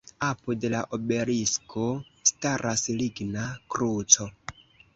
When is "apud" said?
0.27-0.63